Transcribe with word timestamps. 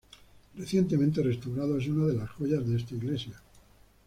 Recientemente 0.57 1.21
restaurado, 1.21 1.77
es 1.77 1.87
una 1.87 2.07
de 2.07 2.15
las 2.15 2.31
joyas 2.31 2.67
de 2.67 2.75
esta 2.75 2.95
Iglesia. 2.95 3.39